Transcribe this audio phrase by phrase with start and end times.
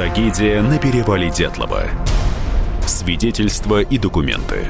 [0.00, 1.82] Трагедия на перевале Дятлова.
[2.86, 4.66] Свидетельства и документы.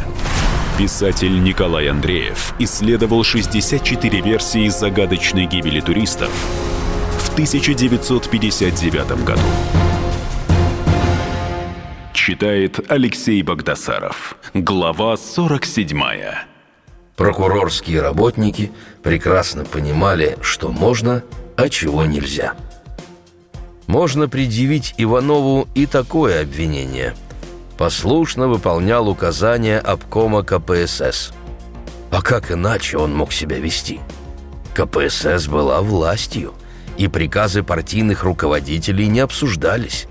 [0.76, 6.30] Писатель Николай Андреев исследовал 64 версии загадочной гибели туристов
[7.20, 9.40] в 1959 году.
[12.12, 14.36] Читает Алексей Богдасаров.
[14.52, 16.02] Глава 47.
[17.14, 18.72] Прокурорские работники
[19.04, 21.22] прекрасно понимали, что можно,
[21.56, 22.54] а чего нельзя.
[23.90, 27.12] Можно предъявить Иванову и такое обвинение.
[27.76, 31.32] Послушно выполнял указания обкома КПСС.
[32.12, 33.98] А как иначе он мог себя вести?
[34.74, 36.54] КПСС была властью,
[36.98, 40.06] и приказы партийных руководителей не обсуждались.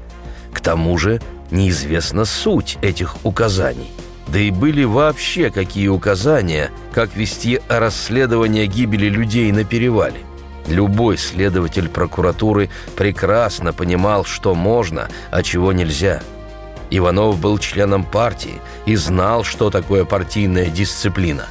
[0.54, 3.92] К тому же неизвестна суть этих указаний.
[4.28, 10.20] Да и были вообще какие указания, как вести расследование гибели людей на перевале.
[10.70, 16.22] Любой следователь прокуратуры прекрасно понимал, что можно, а чего нельзя.
[16.92, 21.46] Иванов был членом партии и знал, что такое партийная дисциплина.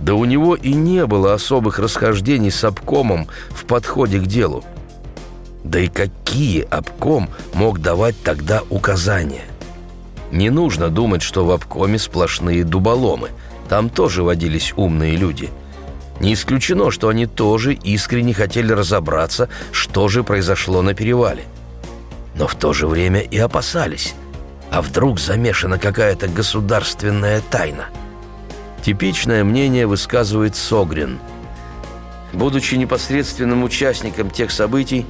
[0.00, 4.64] Да у него и не было особых расхождений с обкомом в подходе к делу.
[5.64, 9.44] Да и какие обком мог давать тогда указания?
[10.30, 13.30] Не нужно думать, что в обкоме сплошные дуболомы.
[13.68, 15.50] Там тоже водились умные люди.
[16.20, 21.44] Не исключено, что они тоже искренне хотели разобраться, что же произошло на перевале.
[22.36, 24.14] Но в то же время и опасались.
[24.70, 27.86] А вдруг замешана какая-то государственная тайна?
[28.84, 31.18] Типичное мнение высказывает Согрин.
[32.32, 35.06] Будучи непосредственным участником тех событий,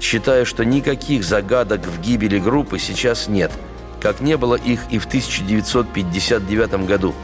[0.00, 3.50] считаю, что никаких загадок в гибели группы сейчас нет,
[4.00, 7.14] как не было их и в 1959 году.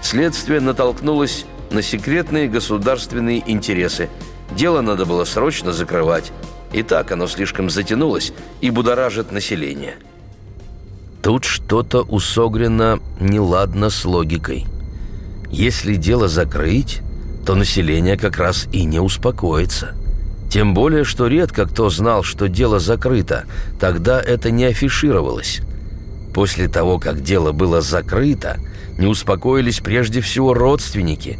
[0.00, 4.08] Следствие натолкнулось на секретные государственные интересы.
[4.56, 6.32] Дело надо было срочно закрывать.
[6.72, 9.96] И так оно слишком затянулось и будоражит население.
[11.22, 14.66] Тут что-то у Согрина неладно с логикой.
[15.50, 17.00] Если дело закрыть,
[17.46, 19.94] то население как раз и не успокоится–
[20.48, 23.44] тем более, что редко кто знал, что дело закрыто.
[23.78, 25.60] Тогда это не афишировалось.
[26.34, 28.58] После того, как дело было закрыто,
[28.96, 31.38] не успокоились прежде всего родственники.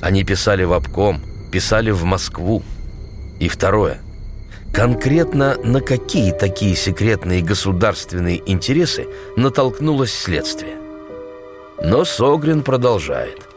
[0.00, 1.20] Они писали в обком,
[1.52, 2.62] писали в Москву.
[3.38, 4.00] И второе.
[4.72, 10.76] Конкретно на какие такие секретные государственные интересы натолкнулось следствие?
[11.82, 13.48] Но Согрин продолжает.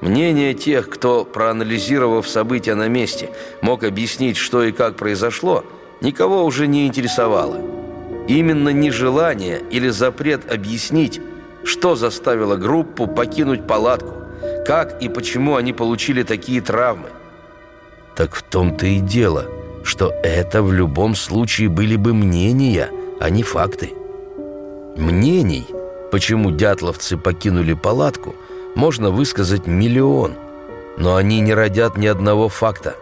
[0.00, 5.64] Мнение тех, кто, проанализировав события на месте, мог объяснить, что и как произошло,
[6.00, 7.60] никого уже не интересовало.
[8.26, 11.20] Именно нежелание или запрет объяснить,
[11.62, 14.21] что заставило группу покинуть палатку,
[14.66, 17.08] как и почему они получили такие травмы.
[18.16, 19.46] Так в том-то и дело,
[19.84, 23.92] что это в любом случае были бы мнения, а не факты.
[24.96, 25.66] Мнений,
[26.10, 28.34] почему дятловцы покинули палатку–
[28.74, 30.34] можно высказать миллион,
[30.96, 32.96] но они не родят ни одного факта.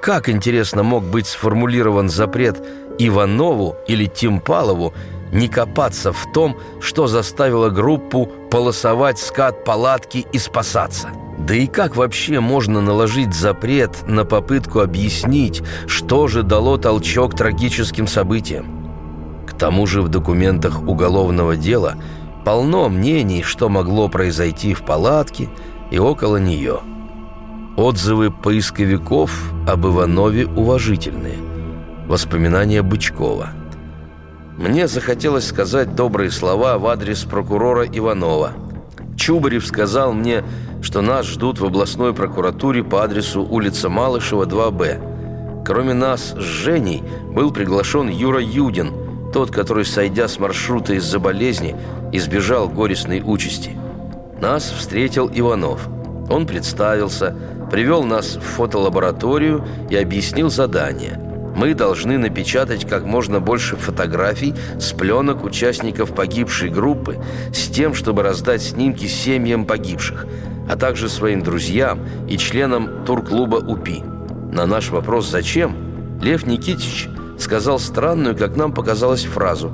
[0.00, 2.62] Как, интересно, мог быть сформулирован запрет
[2.98, 4.94] Иванову или Тимпалову
[5.32, 11.08] не копаться в том, что заставило группу полосовать скат палатки и спасаться?
[11.38, 18.06] Да и как вообще можно наложить запрет на попытку объяснить, что же дало толчок трагическим
[18.06, 19.44] событиям?
[19.46, 21.96] К тому же в документах уголовного дела–
[22.46, 25.48] Полно мнений, что могло произойти в палатке
[25.90, 26.78] и около нее.
[27.76, 31.38] Отзывы поисковиков об Иванове уважительные.
[32.06, 33.48] Воспоминания Бычкова.
[34.56, 38.52] Мне захотелось сказать добрые слова в адрес прокурора Иванова.
[39.16, 40.44] Чубарев сказал мне,
[40.82, 45.64] что нас ждут в областной прокуратуре по адресу улица Малышева, 2Б.
[45.64, 48.92] Кроме нас с Женей был приглашен Юра Юдин–
[49.36, 51.76] тот, который, сойдя с маршрута из-за болезни,
[52.10, 53.76] избежал горестной участи.
[54.40, 55.88] Нас встретил Иванов.
[56.30, 57.36] Он представился,
[57.70, 61.20] привел нас в фотолабораторию и объяснил задание.
[61.56, 67.18] Мы должны напечатать как можно больше фотографий с пленок участников погибшей группы
[67.50, 70.26] с тем, чтобы раздать снимки семьям погибших,
[70.68, 74.04] а также своим друзьям и членам турклуба УПИ.
[74.52, 77.08] На наш вопрос «Зачем?» Лев Никитич
[77.38, 79.72] сказал странную, как нам показалось, фразу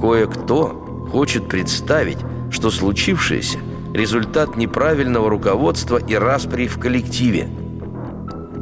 [0.00, 2.18] «Кое-кто хочет представить,
[2.52, 3.58] что случившееся–
[3.92, 7.48] результат неправильного руководства и распри в коллективе».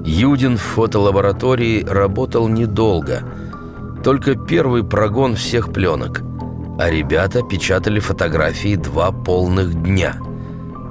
[0.06, 3.22] Юдин в фотолаборатории работал недолго,
[4.02, 6.22] только первый прогон всех пленок,
[6.78, 10.16] а ребята печатали фотографии два полных дня–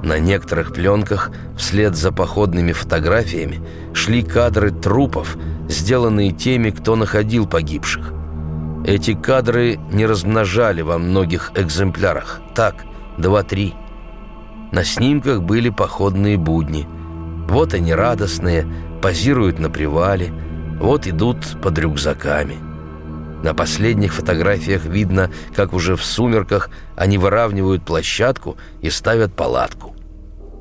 [0.06, 3.60] на некоторых пленках вслед за походными фотографиями
[3.96, 5.36] шли кадры трупов,
[5.68, 8.14] сделанные теми, кто находил погибших.
[8.86, 12.40] Эти кадры не размножали во многих экземплярах.
[12.54, 12.86] Так,
[13.18, 13.74] два-три.
[14.72, 16.88] На снимках были походные будни.
[17.48, 18.68] Вот они радостные,
[19.02, 20.32] позируют на привале,
[20.80, 22.58] вот идут под рюкзаками.
[23.44, 29.96] На последних фотографиях видно, как уже в сумерках они выравнивают площадку и ставят палатку.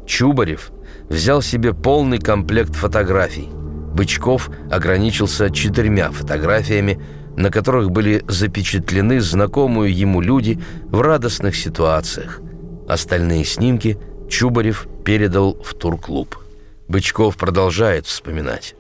[0.06, 0.70] Чубарев
[1.08, 3.48] взял себе полный комплект фотографий.
[3.94, 7.00] Бычков ограничился четырьмя фотографиями,
[7.36, 12.40] на которых были запечатлены знакомые ему люди в радостных ситуациях.
[12.86, 13.98] Остальные снимки
[14.28, 16.44] Чубарев передал в турклуб.
[16.88, 18.75] Бычков продолжает вспоминать.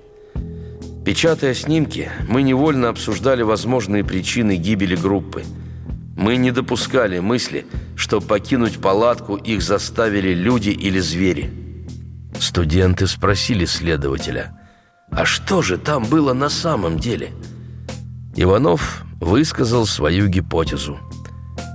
[1.04, 5.44] Печатая снимки, мы невольно обсуждали возможные причины гибели группы.
[6.16, 7.66] Мы не допускали мысли,
[7.96, 11.50] что покинуть палатку их заставили люди или звери.
[12.38, 14.58] Студенты спросили следователя,
[15.10, 17.30] а что же там было на самом деле?
[18.36, 20.98] Иванов высказал свою гипотезу.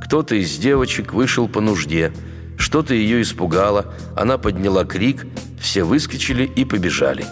[0.04, 2.12] Кто-то из девочек вышел по нужде,
[2.58, 5.26] что-то ее испугало, она подняла крик,
[5.60, 7.26] все выскочили и побежали.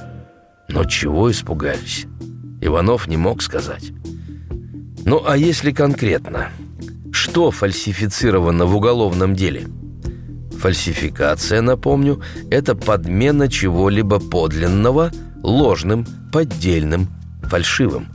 [0.67, 2.05] Но чего испугались?
[2.61, 3.91] Иванов не мог сказать.
[5.05, 6.49] Ну а если конкретно?
[7.11, 9.67] Что фальсифицировано в уголовном деле?
[10.59, 15.11] Фальсификация, напомню, это подмена чего-либо подлинного
[15.43, 17.07] ложным, поддельным,
[17.43, 18.07] фальшивым.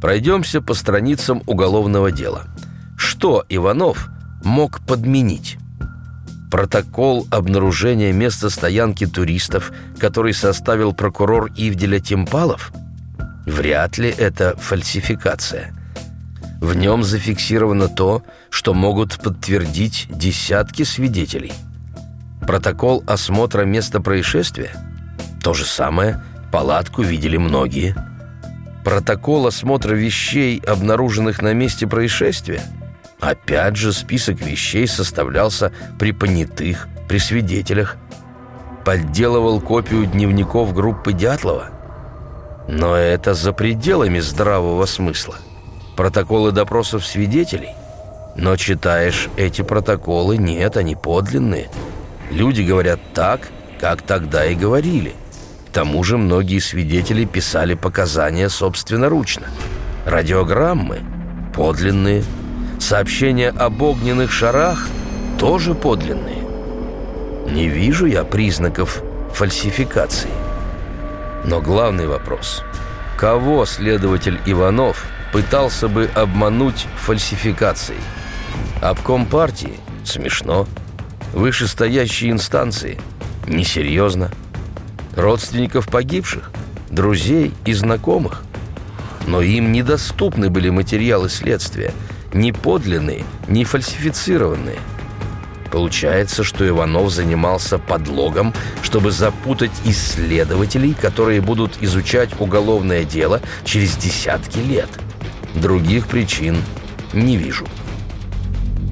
[0.00, 2.44] Пройдемся по страницам уголовного дела.
[2.96, 4.08] Что Иванов
[4.44, 5.58] мог подменить?
[6.56, 12.72] Протокол обнаружения места стоянки туристов, который составил прокурор Ивделя Темпалов?
[13.44, 15.74] Вряд ли это фальсификация.
[16.62, 21.52] В нем зафиксировано то, что могут подтвердить десятки свидетелей.
[22.40, 24.70] Протокол осмотра места происшествия?
[25.42, 27.94] То же самое, палатку видели многие.
[28.82, 32.62] Протокол осмотра вещей, обнаруженных на месте происшествия–
[33.20, 37.96] Опять же, список вещей составлялся при понятых, при свидетелях.
[38.84, 41.70] Подделывал копию дневников группы Дятлова.
[42.68, 45.36] Но это за пределами здравого смысла.
[45.96, 47.70] Протоколы допросов свидетелей.
[48.36, 51.70] Но читаешь эти протоколы, нет, они подлинные.
[52.30, 53.48] Люди говорят так,
[53.80, 55.14] как тогда и говорили.
[55.68, 59.46] К тому же многие свидетели писали показания собственноручно.
[60.04, 61.00] Радиограммы
[61.54, 62.22] подлинные–
[62.78, 64.86] Сообщения об огненных шарах
[65.38, 66.44] тоже подлинные.
[67.50, 69.02] Не вижу я признаков
[69.32, 70.30] фальсификации.
[71.44, 72.62] Но главный вопрос–
[73.16, 78.00] кого следователь Иванов пытался бы обмануть фальсификацией?
[78.82, 80.66] Обком партии– смешно.
[81.32, 83.00] Вышестоящие инстанции–
[83.46, 84.30] несерьезно.
[85.16, 86.50] Родственников погибших,
[86.90, 88.42] друзей и знакомых.
[89.26, 91.92] Но им недоступны были материалы следствия–
[92.32, 94.78] ни подлинные, ни фальсифицированные.
[95.70, 104.58] Получается, что Иванов занимался подлогом, чтобы запутать исследователей, которые будут изучать уголовное дело через десятки
[104.58, 104.88] лет.
[105.54, 106.56] Других причин
[107.12, 107.66] не вижу.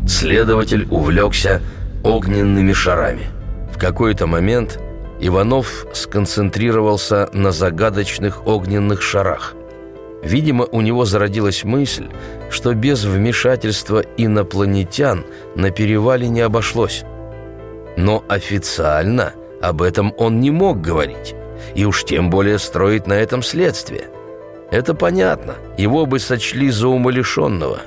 [0.07, 1.63] Следователь увлекся
[2.03, 3.29] огненными шарами.
[3.75, 4.79] В какой-то момент
[5.21, 9.55] Иванов сконцентрировался на загадочных огненных шарах–
[10.25, 12.09] Видимо, у него зародилась мысль,
[12.51, 17.05] что без вмешательства инопланетян на перевале не обошлось.
[17.97, 21.35] Но официально об этом он не мог говорить,
[21.75, 24.05] и уж тем более строить на этом следствие.
[24.71, 27.83] Это понятно, его бы сочли за умалишенного.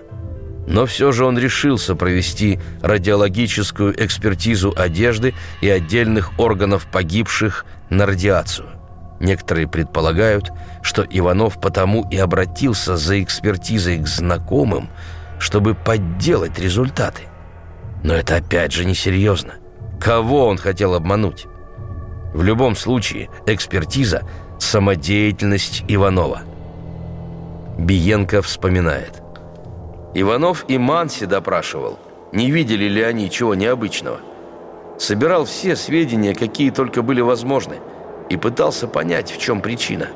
[0.68, 8.77] Но все же он решился провести радиологическую экспертизу одежды и отдельных органов погибших на радиацию.
[9.20, 14.90] Некоторые предполагают, что Иванов потому и обратился за экспертизой к знакомым,
[15.40, 17.24] чтобы подделать результаты.
[18.04, 19.56] Но это опять же несерьезно.
[20.00, 21.48] Кого он хотел обмануть?
[22.34, 24.22] В любом случае, экспертиза–
[24.60, 26.42] самодеятельность Иванова.
[27.80, 29.24] Биенко вспоминает.
[30.14, 32.00] Иванов и Манси допрашивал,
[32.32, 34.20] не видели ли они чего необычного.
[35.00, 37.78] Собирал все сведения, какие только были возможны–
[38.30, 40.10] и пытался понять, в чем причина.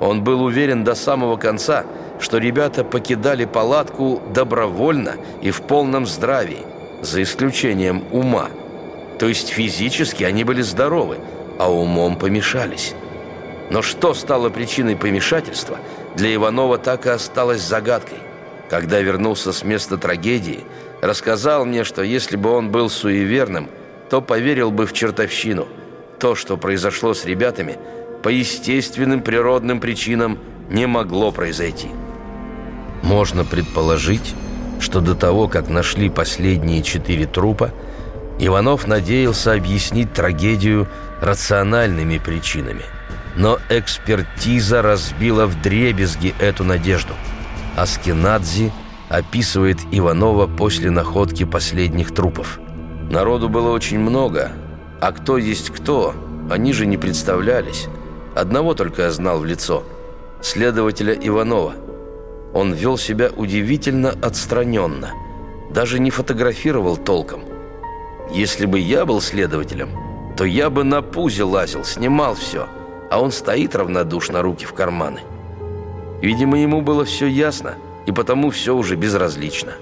[0.00, 1.84] Он был уверен до самого конца,
[2.20, 6.64] что ребята покидали палатку добровольно и в полном здравии,
[7.02, 8.48] за исключением ума.
[9.18, 11.18] То есть физически они были здоровы,
[11.58, 12.94] а умом помешались.
[13.70, 15.78] Но что стало причиной помешательства,
[16.16, 18.18] для Иванова так и осталось загадкой.
[18.68, 20.64] Когда вернулся с места трагедии,
[21.00, 23.68] рассказал мне, что если бы он был суеверным,
[24.10, 25.68] то поверил бы в чертовщину–
[26.22, 27.78] то, что произошло с ребятами,
[28.22, 30.38] по естественным природным причинам
[30.70, 31.88] не могло произойти.
[33.02, 34.36] Можно предположить,
[34.78, 37.72] что до того, как нашли последние четыре трупа,
[38.38, 40.86] Иванов надеялся объяснить трагедию
[41.20, 42.84] рациональными причинами.
[43.34, 47.14] Но экспертиза разбила вдребезги эту надежду.
[47.74, 48.70] Аскинадзи
[49.08, 52.60] описывает Иванова после находки последних трупов.
[53.10, 54.52] Народу было очень много,
[55.02, 56.14] а кто есть кто,
[56.48, 57.88] они же не представлялись.
[58.36, 59.82] Одного только я знал в лицо–
[60.40, 61.74] следователя Иванова.
[62.54, 65.10] Он вел себя удивительно отстраненно,
[65.70, 67.42] даже не фотографировал толком.
[68.30, 69.90] Если бы я был следователем,
[70.36, 72.68] то я бы на пузе лазил, снимал все,
[73.10, 75.22] а он стоит равнодушно, руки в карманы.
[76.20, 77.74] Видимо, ему было все ясно,
[78.06, 79.72] и потому все уже безразлично.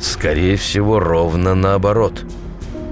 [0.00, 2.24] Скорее всего, ровно наоборот.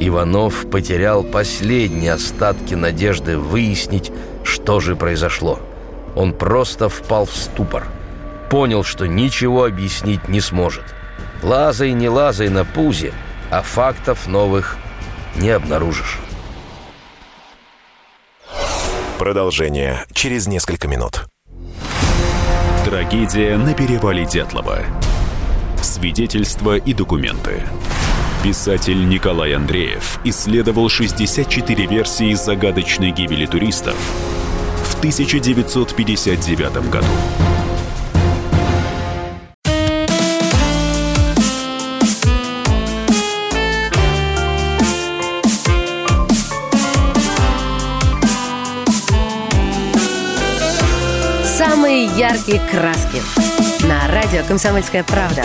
[0.00, 4.10] Иванов потерял последние остатки надежды выяснить,
[4.44, 5.60] что же произошло.
[6.16, 7.86] Он просто впал в ступор.
[8.48, 10.84] Понял, что ничего объяснить не сможет.
[11.42, 13.12] Лазай, не лазай на пузе,
[13.50, 14.78] а фактов новых
[15.36, 16.18] не обнаружишь.
[19.18, 21.26] Продолжение через несколько минут.
[22.86, 24.78] Трагедия на перевале Дятлова.
[25.82, 27.62] Свидетельства и документы.
[28.42, 33.94] Писатель Николай Андреев исследовал 64 версии загадочной гибели туристов
[34.82, 37.06] в 1959 году.
[51.44, 53.20] Самые яркие краски
[53.86, 55.44] на радио «Комсомольская правда».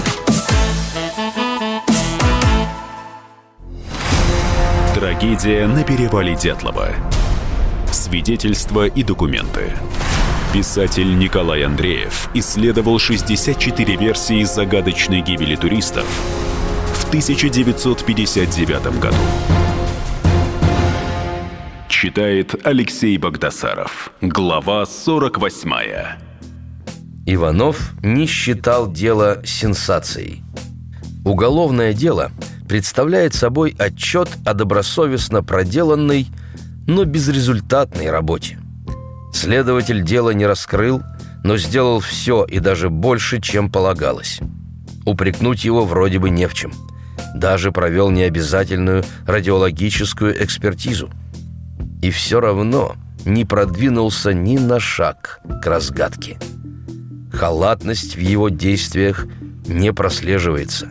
[5.18, 6.90] Трагедия на перевале Дятлова.
[7.90, 9.72] Свидетельства и документы.
[10.52, 16.06] Писатель Николай Андреев исследовал 64 версии загадочной гибели туристов
[16.96, 19.16] в 1959 году.
[21.88, 24.12] Читает Алексей Богдасаров.
[24.20, 25.72] Глава 48.
[27.26, 30.44] Иванов не считал дело сенсацией.
[31.24, 32.32] Уголовное дело
[32.68, 36.28] представляет собой отчет о добросовестно проделанной,
[36.88, 38.60] но безрезультатной работе.
[39.34, 41.02] Следователь дело не раскрыл,
[41.44, 44.40] но сделал все и даже больше, чем полагалось.
[45.06, 46.74] Упрекнуть его вроде бы не в чем.
[47.36, 51.10] Даже провел необязательную радиологическую экспертизу.
[52.02, 52.96] И все равно
[53.26, 56.38] не продвинулся ни на шаг к разгадке.
[57.32, 59.28] Халатность в его действиях
[59.68, 60.90] не прослеживается.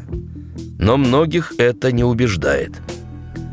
[0.84, 2.72] Но многих это не убеждает.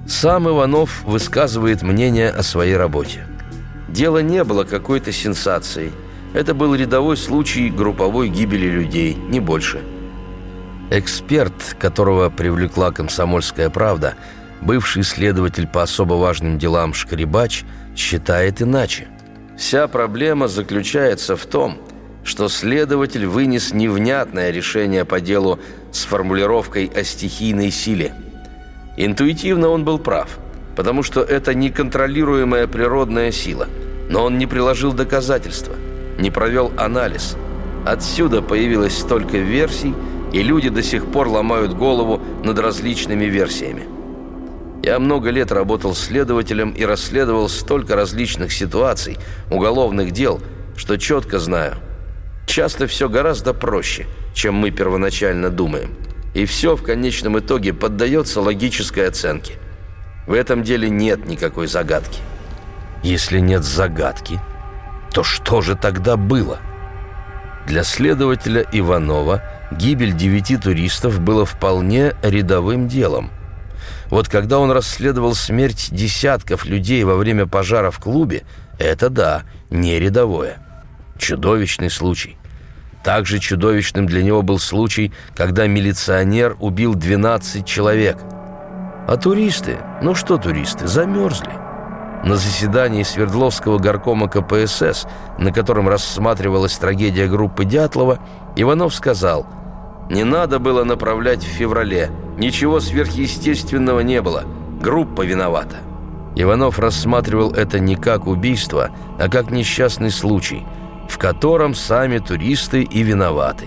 [0.06, 3.26] Сам Иванов высказывает мнение о своей работе.
[3.88, 5.94] Дело не было какой-то сенсацией.
[6.34, 9.80] Это был рядовой случай групповой гибели людей, не больше.
[10.90, 14.16] Эксперт, которого привлекла «Комсомольская правда»,
[14.60, 17.64] бывший следователь по особо важным делам Шкребач,
[17.96, 19.08] считает иначе.
[19.58, 21.78] Вся проблема заключается в том,
[22.24, 25.60] что следователь вынес невнятное решение по делу
[25.92, 28.14] с формулировкой о стихийной силе.
[28.98, 30.38] Интуитивно он был прав,
[30.76, 33.68] потому что это неконтролируемая природная сила,
[34.10, 35.76] но он не приложил доказательства,
[36.20, 37.36] не провел анализ.
[37.86, 39.96] Отсюда появилось столько версий,
[40.32, 43.84] и люди до сих пор ломают голову над различными версиями.
[44.84, 49.18] Я много лет работал следователем и расследовал столько различных ситуаций,
[49.52, 50.40] уголовных дел,
[50.76, 51.76] что четко знаю–
[52.52, 55.96] Часто все гораздо проще, чем мы первоначально думаем.
[56.34, 59.54] И все в конечном итоге поддается логической оценке.
[60.28, 62.20] В этом деле нет никакой загадки.
[63.04, 64.38] Если нет загадки,
[65.14, 66.60] то что же тогда было?
[67.68, 69.42] Для следователя Иванова
[69.72, 73.32] гибель девяти туристов было вполне рядовым делом.
[74.10, 78.44] Вот когда он расследовал смерть десятков людей во время пожара в клубе,
[78.78, 80.58] это да, не рядовое.
[81.18, 82.36] Чудовищный случай.
[83.04, 88.18] Также чудовищным для него был случай, когда милиционер убил 12 человек.
[89.08, 89.78] А туристы?
[90.02, 90.88] Ну что туристы?
[90.88, 91.52] Замерзли.
[92.24, 95.08] На заседании Свердловского горкома КПСС,
[95.40, 98.20] на котором рассматривалась трагедия группы Дятлова,
[98.56, 99.48] Иванов сказал
[100.12, 102.12] «Не надо было направлять в феврале.
[102.38, 104.44] Ничего сверхъестественного не было.
[104.80, 105.78] Группа виновата».
[106.36, 110.64] Иванов рассматривал это не как убийство, а как несчастный случай–
[111.12, 113.66] в котором сами туристы и виноваты.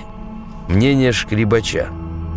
[0.66, 1.88] Мнение Шкребача.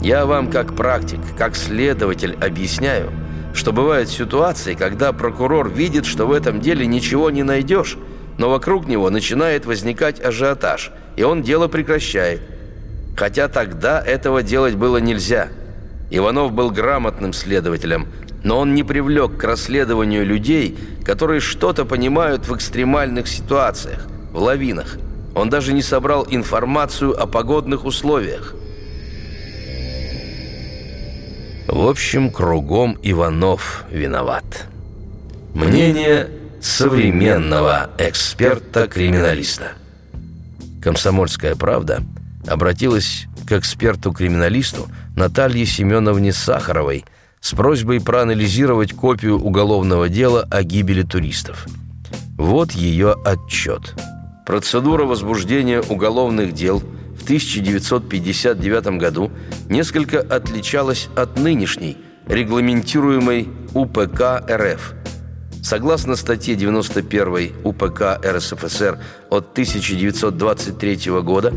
[0.02, 3.12] Я вам как практик, как следователь объясняю,
[3.54, 7.98] что бывают ситуации, когда прокурор видит, что в этом деле ничего не найдешь,
[8.38, 12.42] но вокруг него начинает возникать ажиотаж, и он дело прекращает.
[13.16, 15.48] Хотя тогда этого делать было нельзя.
[16.12, 18.08] Иванов был грамотным следователем,
[18.44, 24.06] но он не привлек к расследованию людей, которые что-то понимают в экстремальных ситуациях,
[24.38, 24.98] в лавинах.
[25.36, 28.54] Он даже не собрал информацию о погодных условиях.
[31.68, 34.68] В общем, кругом Иванов виноват.
[35.54, 36.30] Мнение
[36.62, 39.74] современного эксперта-криминалиста.
[40.82, 42.04] «Комсомольская правда»
[42.48, 47.06] обратилась к эксперту-криминалисту Наталье Семеновне Сахаровой
[47.42, 51.68] с просьбой проанализировать копию уголовного дела о гибели туристов.
[52.38, 53.96] Вот ее отчет.
[54.48, 59.30] Процедура возбуждения уголовных дел в 1959 году
[59.70, 64.94] несколько отличалась от нынешней, регламентируемой УПК РФ–
[65.68, 69.00] Согласно статье 91 УПК РСФСР
[69.30, 71.54] от 1923 года,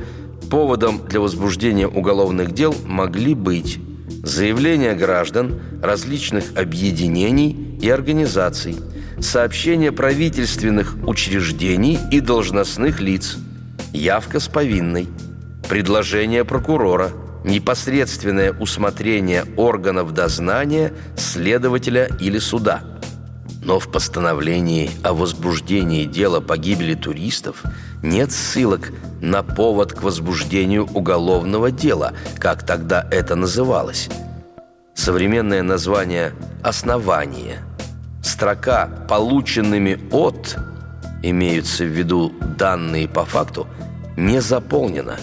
[0.51, 3.79] поводом для возбуждения уголовных дел могли быть
[4.25, 8.75] заявления граждан, различных объединений и организаций,
[9.21, 13.37] сообщения правительственных учреждений и должностных лиц,
[13.93, 15.09] явка с повинной,
[15.69, 17.11] предложение прокурора,
[17.45, 22.83] непосредственное усмотрение органов дознания, следователя или суда–
[23.63, 27.63] но в постановлении о возбуждении дела погибели туристов
[28.03, 34.09] нет ссылок на повод к возбуждению уголовного дела, как тогда это называлось.
[34.95, 37.63] Современное название «основание».
[38.31, 40.57] Строка «полученными от»
[41.21, 43.67] имеются в виду данные по факту,
[44.17, 45.19] не заполнена.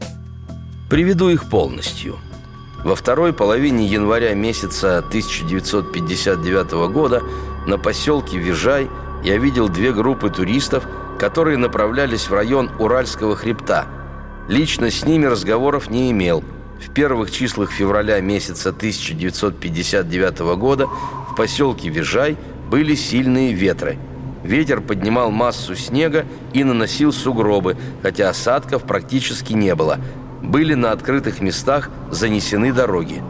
[0.89, 2.19] Приведу их полностью.
[2.85, 7.23] Во второй половине января месяца 1959 года
[7.67, 8.89] на поселке Вижай
[9.23, 10.87] я видел две группы туристов,
[11.19, 13.87] которые направлялись в район Уральского хребта.
[14.49, 16.43] Лично с ними разговоров не имел.
[16.81, 22.37] В первых числах февраля месяца 1959 года в поселке Вижай
[22.71, 23.99] были сильные ветры–
[24.43, 29.99] Ветер поднимал массу снега и наносил сугробы, хотя осадков практически не было.
[30.43, 33.23] Были на открытых местах занесены дороги.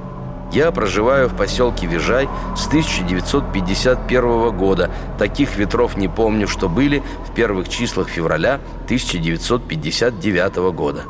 [0.52, 4.90] Я проживаю в поселке Вижай с 1951 года.
[5.18, 11.02] Таких ветров не помню, что были в первых числах февраля 1959 года.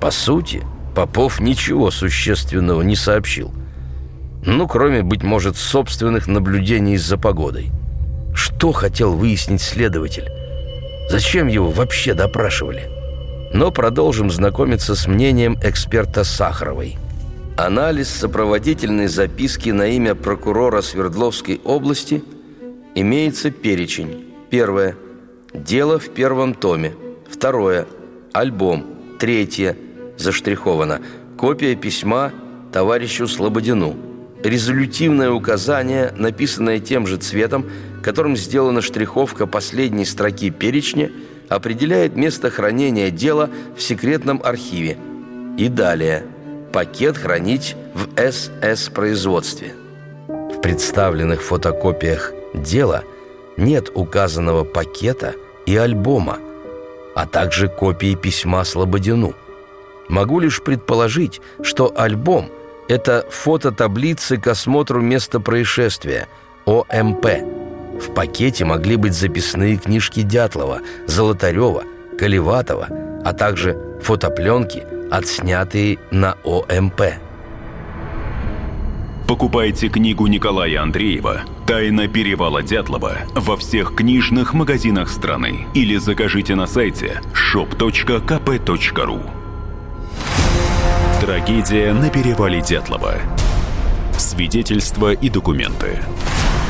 [0.00, 3.52] По сути, Попов ничего существенного не сообщил.
[4.46, 7.70] Ну, кроме, быть может, собственных наблюдений за погодой.
[8.34, 10.28] Что хотел выяснить следователь?
[11.08, 12.90] Зачем его вообще допрашивали?
[13.52, 16.96] Но продолжим знакомиться с мнением эксперта Сахаровой.
[17.56, 22.24] Анализ сопроводительной записки на имя прокурора Свердловской области
[22.96, 24.34] имеется перечень.
[24.50, 24.96] Первое.
[25.52, 26.94] Дело в первом томе.
[27.28, 27.86] Второе.
[28.32, 28.84] Альбом.
[29.20, 29.76] Третье.
[30.18, 31.00] Заштриховано.
[31.38, 32.32] Копия письма
[32.72, 33.94] товарищу Слободину.
[34.42, 37.66] Резолютивное указание, написанное тем же цветом,
[38.02, 41.12] которым сделана штриховка последней строки перечня,
[41.48, 44.98] определяет место хранения дела в секретном архиве.
[45.56, 46.24] И далее.
[46.74, 49.74] Пакет хранить в СС-производстве.
[50.26, 53.04] В представленных фотокопиях дела
[53.56, 56.38] нет указанного пакета и альбома,
[57.14, 59.34] а также копии письма Слободину.
[60.08, 62.50] Могу лишь предположить, что альбом–
[62.88, 66.26] это фото таблицы к осмотру места происшествия–
[66.64, 67.26] ОМП–
[68.00, 71.84] в пакете могли быть записные книжки Дятлова, Золотарева,
[72.18, 72.88] Колеватова,
[73.24, 77.02] а также фотопленки, отснятые на ОМП.
[79.26, 86.66] Покупайте книгу Николая Андреева «Тайна перевала Дятлова» во всех книжных магазинах страны или закажите на
[86.66, 89.22] сайте shop.kp.ru
[91.20, 93.14] Трагедия на перевале Дятлова.
[94.18, 96.00] Свидетельства и документы.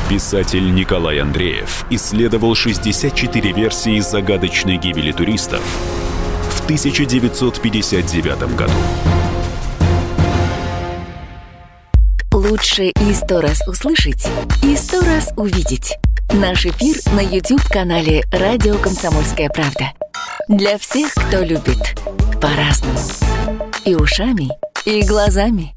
[0.09, 5.63] Писатель Николай Андреев исследовал 64 версии загадочной гибели туристов
[6.65, 8.73] в 1959 году.
[12.33, 14.27] Лучше и сто раз услышать,
[14.63, 15.99] и сто раз увидеть.
[16.33, 19.93] Наш эфир на YouTube-канале «Радио Комсомольская правда».
[20.49, 22.01] Для всех, кто любит
[22.41, 22.99] по-разному.
[23.85, 24.49] И ушами,
[24.87, 25.75] и глазами.